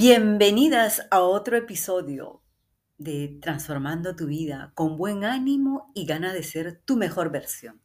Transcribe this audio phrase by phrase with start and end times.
[0.00, 2.40] Bienvenidas a otro episodio
[2.96, 7.82] de Transformando tu vida con buen ánimo y gana de ser tu mejor versión.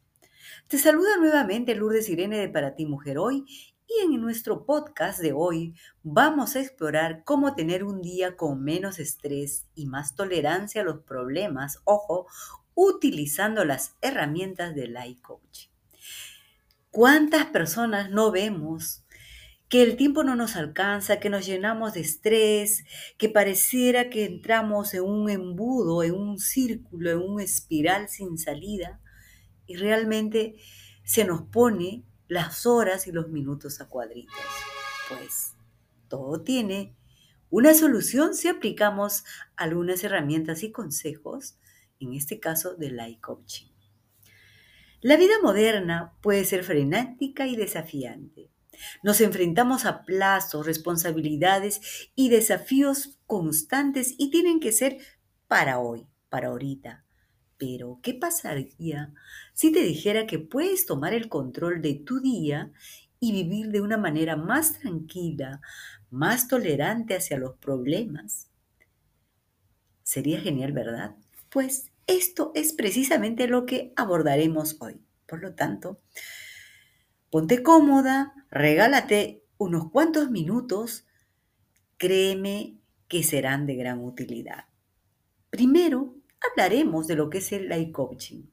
[0.66, 3.44] Te saluda nuevamente Lourdes Irene de Para ti Mujer Hoy
[3.86, 8.98] y en nuestro podcast de hoy vamos a explorar cómo tener un día con menos
[8.98, 12.28] estrés y más tolerancia a los problemas, ojo,
[12.74, 15.68] utilizando las herramientas del Life Coaching.
[16.90, 19.02] ¿Cuántas personas no vemos
[19.68, 22.84] que el tiempo no nos alcanza, que nos llenamos de estrés,
[23.18, 29.00] que pareciera que entramos en un embudo, en un círculo, en un espiral sin salida
[29.66, 30.56] y realmente
[31.04, 34.36] se nos pone las horas y los minutos a cuadritos.
[35.08, 35.54] Pues
[36.08, 36.96] todo tiene
[37.50, 39.24] una solución si aplicamos
[39.56, 41.58] algunas herramientas y consejos,
[41.98, 43.68] en este caso de Life Coaching.
[45.00, 48.50] La vida moderna puede ser frenética y desafiante
[49.02, 54.98] nos enfrentamos a plazos, responsabilidades y desafíos constantes y tienen que ser
[55.48, 57.04] para hoy, para ahorita.
[57.58, 59.14] Pero, ¿qué pasaría
[59.54, 62.70] si te dijera que puedes tomar el control de tu día
[63.18, 65.60] y vivir de una manera más tranquila,
[66.10, 68.50] más tolerante hacia los problemas?
[70.02, 71.16] Sería genial, ¿verdad?
[71.50, 75.00] Pues esto es precisamente lo que abordaremos hoy.
[75.26, 75.98] Por lo tanto,
[77.36, 81.04] Ponte cómoda, regálate unos cuantos minutos,
[81.98, 82.78] créeme
[83.08, 84.64] que serán de gran utilidad.
[85.50, 88.44] Primero, hablaremos de lo que es el life coaching.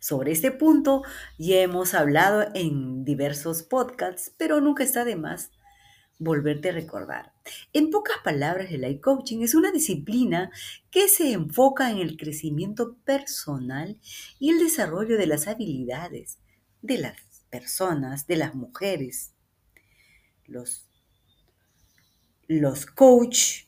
[0.00, 1.04] Sobre este punto
[1.38, 5.52] ya hemos hablado en diversos podcasts, pero nunca está de más
[6.18, 7.32] volverte a recordar.
[7.72, 10.50] En pocas palabras, el life coaching es una disciplina
[10.90, 14.00] que se enfoca en el crecimiento personal
[14.40, 16.40] y el desarrollo de las habilidades,
[16.80, 19.34] de las personas, de las mujeres.
[20.46, 20.88] Los,
[22.48, 23.66] los coach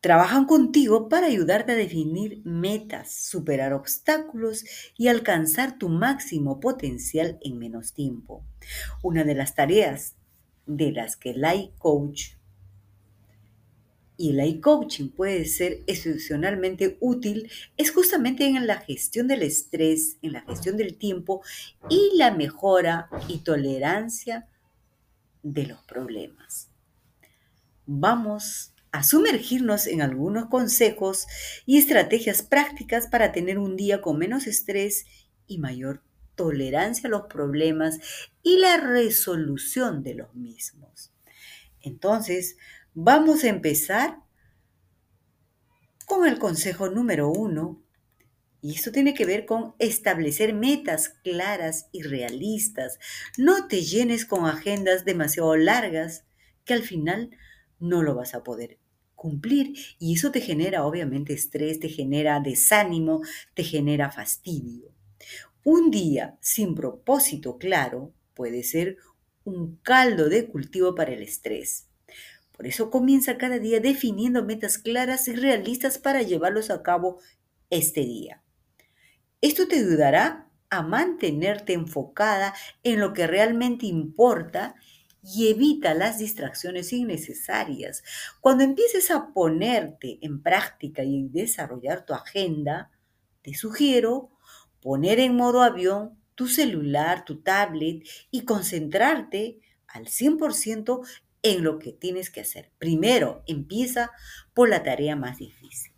[0.00, 4.64] trabajan contigo para ayudarte a definir metas, superar obstáculos
[4.96, 8.44] y alcanzar tu máximo potencial en menos tiempo.
[9.02, 10.16] Una de las tareas
[10.66, 12.34] de las que el coach
[14.22, 20.34] y el iCoaching puede ser excepcionalmente útil es justamente en la gestión del estrés, en
[20.34, 21.42] la gestión del tiempo
[21.90, 24.46] y la mejora y tolerancia
[25.42, 26.68] de los problemas.
[27.84, 31.26] Vamos a sumergirnos en algunos consejos
[31.66, 35.04] y estrategias prácticas para tener un día con menos estrés
[35.48, 36.00] y mayor
[36.36, 37.98] tolerancia a los problemas
[38.44, 41.10] y la resolución de los mismos.
[41.80, 42.56] Entonces,
[42.94, 44.18] Vamos a empezar
[46.04, 47.82] con el consejo número uno,
[48.60, 52.98] y esto tiene que ver con establecer metas claras y realistas.
[53.38, 56.26] No te llenes con agendas demasiado largas
[56.66, 57.30] que al final
[57.80, 58.78] no lo vas a poder
[59.14, 63.22] cumplir y eso te genera obviamente estrés, te genera desánimo,
[63.54, 64.92] te genera fastidio.
[65.64, 68.98] Un día sin propósito claro puede ser
[69.44, 71.86] un caldo de cultivo para el estrés.
[72.62, 77.18] Por eso comienza cada día definiendo metas claras y realistas para llevarlos a cabo
[77.70, 78.44] este día.
[79.40, 84.76] Esto te ayudará a mantenerte enfocada en lo que realmente importa
[85.24, 88.04] y evita las distracciones innecesarias.
[88.40, 92.92] Cuando empieces a ponerte en práctica y desarrollar tu agenda,
[93.42, 94.30] te sugiero
[94.80, 99.58] poner en modo avión tu celular, tu tablet y concentrarte
[99.88, 101.00] al 100%
[101.42, 102.70] en lo que tienes que hacer.
[102.78, 104.10] Primero, empieza
[104.54, 105.92] por la tarea más difícil.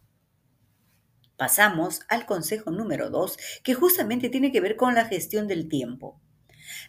[1.36, 6.20] Pasamos al consejo número dos, que justamente tiene que ver con la gestión del tiempo.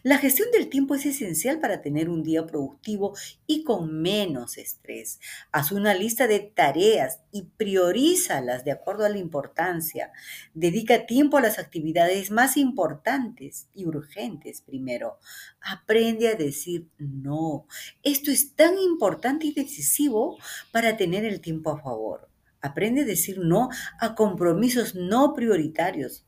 [0.02, 3.14] La gestión del tiempo es esencial para tener un día productivo
[3.46, 5.20] y con menos estrés.
[5.52, 10.12] Haz una lista de tareas y priorízalas de acuerdo a la importancia.
[10.54, 15.18] Dedica tiempo a las actividades más importantes y urgentes primero.
[15.60, 17.66] Aprende a decir no.
[18.02, 20.38] Esto es tan importante y decisivo
[20.72, 22.28] para tener el tiempo a favor.
[22.60, 23.68] Aprende a decir no
[24.00, 26.26] a compromisos no prioritarios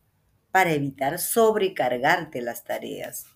[0.50, 3.26] para evitar sobrecargarte las tareas.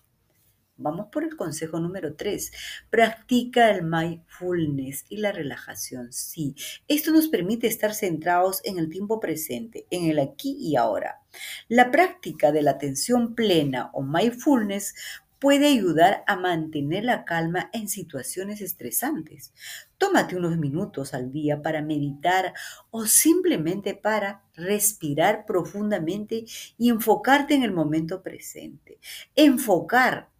[0.75, 2.51] Vamos por el consejo número 3.
[2.89, 6.11] Practica el mindfulness y la relajación.
[6.11, 6.55] Sí,
[6.87, 11.21] esto nos permite estar centrados en el tiempo presente, en el aquí y ahora.
[11.67, 14.95] La práctica de la atención plena o mindfulness
[15.37, 19.53] puede ayudar a mantener la calma en situaciones estresantes.
[19.99, 22.53] Tómate unos minutos al día para meditar
[22.89, 26.45] o simplemente para respirar profundamente
[26.79, 28.99] y enfocarte en el momento presente.
[29.35, 30.32] Enfocar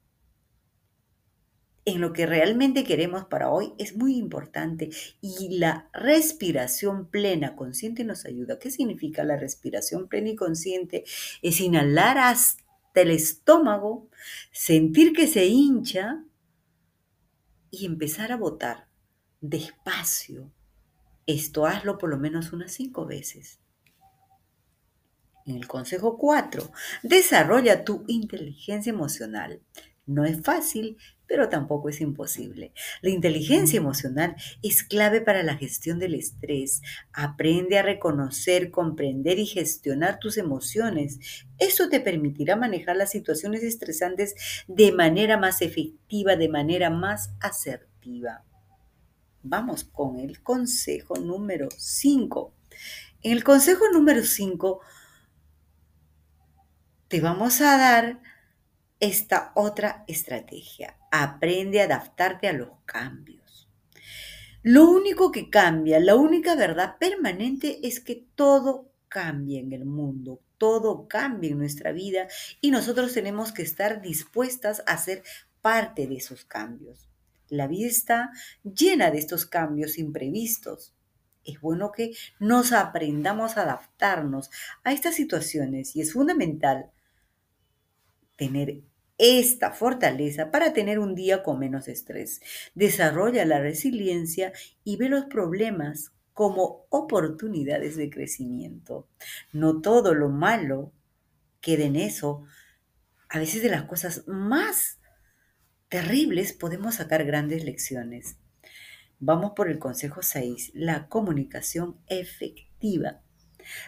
[1.86, 4.90] en lo que realmente queremos para hoy es muy importante
[5.22, 8.60] y la respiración plena consciente nos ayuda.
[8.60, 11.04] ¿Qué significa la respiración plena y consciente?
[11.42, 12.62] Es inhalar hasta
[12.96, 14.08] el estómago,
[14.52, 16.24] sentir que se hincha
[17.70, 18.88] y empezar a botar
[19.42, 20.52] despacio.
[21.26, 23.60] Esto hazlo por lo menos unas cinco veces.
[25.46, 26.72] En el consejo 4,
[27.04, 29.62] desarrolla tu inteligencia emocional.
[30.06, 30.98] No es fácil,
[31.28, 32.74] pero tampoco es imposible.
[33.02, 36.82] La inteligencia emocional es clave para la gestión del estrés.
[37.12, 41.46] Aprende a reconocer, comprender y gestionar tus emociones.
[41.60, 44.36] Eso te permitirá manejar las situaciones estresantes
[44.68, 48.44] de manera más efectiva, de manera más asertiva.
[49.42, 52.54] Vamos con el consejo número 5.
[53.24, 54.82] En el consejo número 5
[57.08, 58.22] te vamos a dar
[59.04, 60.98] esta otra estrategia.
[61.12, 63.70] Aprende a adaptarte a los cambios.
[64.62, 70.40] Lo único que cambia, la única verdad permanente es que todo cambia en el mundo,
[70.58, 72.30] todo cambia en nuestra vida
[72.62, 75.22] y nosotros tenemos que estar dispuestas a ser
[75.62, 77.10] parte de esos cambios.
[77.50, 78.32] La vida está
[78.64, 80.94] llena de estos cambios imprevistos.
[81.44, 84.50] Es bueno que nos aprendamos a adaptarnos
[84.86, 86.90] a estas situaciones y es fundamental
[88.38, 88.82] tener
[89.18, 92.42] esta fortaleza para tener un día con menos estrés.
[92.76, 99.08] Desarrolla la resiliencia y ve los problemas como oportunidades de crecimiento.
[99.52, 100.92] No todo lo malo
[101.62, 102.44] queda en eso.
[103.30, 105.00] A veces de las cosas más
[105.90, 108.38] terribles podemos sacar grandes lecciones.
[109.20, 113.22] Vamos por el consejo 6, la comunicación efectiva.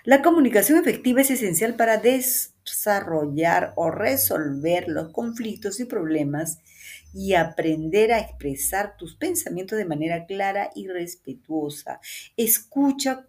[0.04, 6.60] La comunicación efectiva es esencial para desarrollar o resolver los conflictos y problemas
[7.14, 12.00] y aprender a expresar tus pensamientos de manera clara y respetuosa.
[12.36, 13.28] Escucha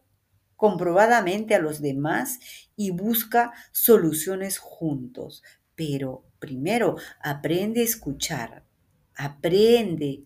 [0.56, 2.40] comprobadamente a los demás
[2.76, 5.43] y busca soluciones juntos.
[5.75, 8.64] Pero primero, aprende a escuchar.
[9.14, 10.25] Aprende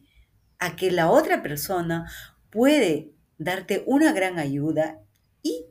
[0.59, 2.11] a que la otra persona
[2.51, 5.01] puede darte una gran ayuda
[5.43, 5.65] y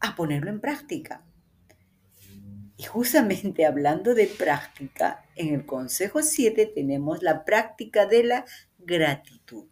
[0.00, 1.24] a ponerlo en práctica.
[2.76, 8.44] Y justamente hablando de práctica, en el Consejo 7 tenemos la práctica de la
[8.78, 9.66] gratitud.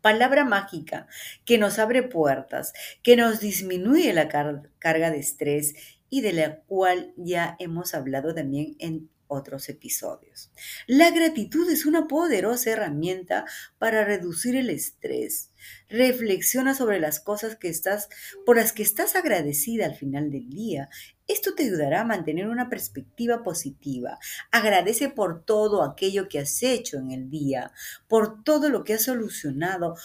[0.00, 1.06] Palabra mágica
[1.44, 2.72] que nos abre puertas,
[3.02, 5.74] que nos disminuye la carga de estrés
[6.08, 10.50] y de la cual ya hemos hablado también en otros episodios.
[10.86, 13.44] La gratitud es una poderosa herramienta
[13.78, 15.50] para reducir el estrés.
[15.88, 18.08] Reflexiona sobre las cosas que estás
[18.44, 20.88] por las que estás agradecida al final del día.
[21.26, 24.18] Esto te ayudará a mantener una perspectiva positiva.
[24.50, 27.72] Agradece por todo aquello que has hecho en el día,
[28.08, 29.96] por todo lo que has solucionado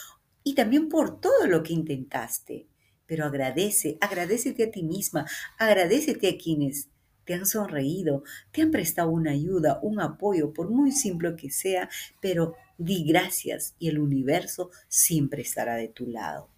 [0.44, 2.68] y también por todo lo que intentaste.
[3.06, 5.26] Pero agradece, agradecete a ti misma,
[5.58, 6.90] agradecete a quienes
[7.28, 11.90] te han sonreído, te han prestado una ayuda, un apoyo, por muy simple que sea,
[12.22, 16.50] pero di gracias y el universo siempre estará de tu lado.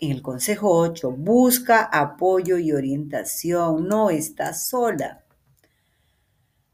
[0.00, 5.24] En el consejo 8, busca apoyo y orientación, no estás sola.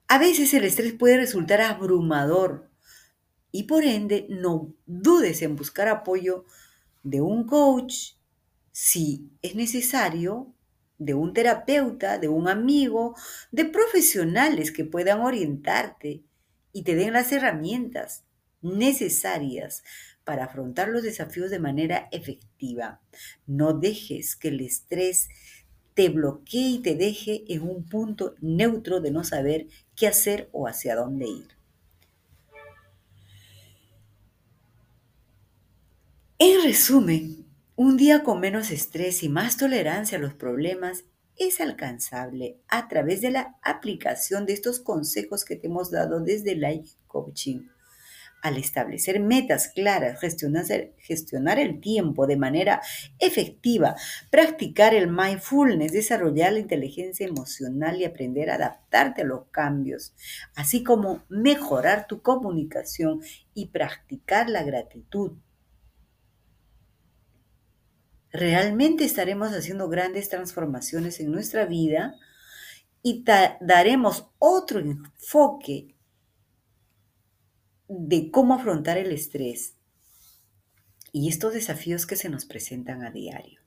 [0.09, 2.71] A veces el estrés puede resultar abrumador
[3.53, 6.47] y por ende no dudes en buscar apoyo
[7.03, 8.15] de un coach
[8.73, 10.55] si es necesario
[11.01, 13.17] de un terapeuta, de un amigo,
[13.51, 16.23] de profesionales que puedan orientarte
[16.73, 18.23] y te den las herramientas
[18.61, 19.83] necesarias
[20.25, 23.01] para afrontar los desafíos de manera efectiva.
[23.47, 25.29] No dejes que el estrés
[25.95, 30.69] te bloquee y te deje en un punto neutro de no saber qué hacer o
[30.69, 31.49] hacia dónde ir.
[36.39, 37.40] En resumen,
[37.83, 41.05] un día con menos estrés y más tolerancia a los problemas
[41.39, 46.57] es alcanzable a través de la aplicación de estos consejos que te hemos dado desde
[46.57, 47.69] Life Coaching.
[48.43, 50.67] Al establecer metas claras, gestionar,
[50.99, 52.83] gestionar, el tiempo de manera
[53.19, 53.97] efectiva,
[54.31, 60.13] practicar el mindfulness, desarrollar la inteligencia emocional y aprender a adaptarte a los cambios,
[60.55, 63.23] así como mejorar tu comunicación
[63.55, 65.33] y practicar la gratitud
[68.33, 72.17] realmente estaremos haciendo grandes transformaciones en nuestra vida
[73.03, 73.25] y
[73.61, 75.97] daremos otro enfoque
[77.89, 79.75] de cómo afrontar el estrés
[81.13, 83.61] y estos desafíos que se nos presentan a diario.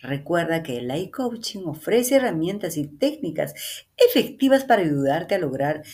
[0.00, 3.54] Recuerda que el Life Coaching ofrece herramientas y técnicas
[3.96, 5.84] efectivas para ayudarte a lograr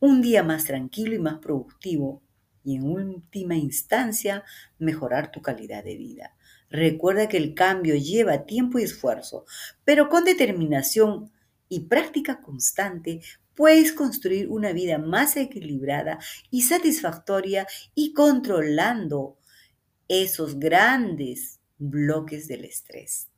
[0.00, 2.22] un día más tranquilo y más productivo
[2.64, 4.44] y en última instancia
[4.78, 6.36] mejorar tu calidad de vida.
[6.70, 9.46] Recuerda que el cambio lleva tiempo y esfuerzo,
[9.84, 11.30] pero con determinación
[11.68, 13.20] y práctica constante
[13.54, 16.18] puedes construir una vida más equilibrada
[16.50, 19.36] y satisfactoria y controlando
[20.06, 23.28] esos grandes bloques del estrés.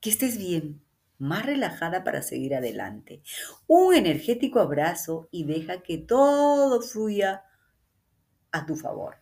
[0.00, 0.82] Que estés bien,
[1.18, 3.22] más relajada para seguir adelante.
[3.66, 7.44] Un energético abrazo y deja que todo fluya
[8.52, 9.16] a tu favor.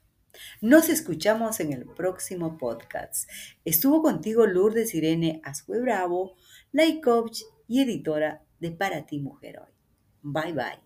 [0.61, 3.28] Nos escuchamos en el próximo podcast.
[3.64, 6.37] Estuvo contigo Lourdes Irene Azue Bravo,
[6.73, 9.73] life coach y editora de Para ti Mujer Hoy.
[10.23, 10.81] Bye bye.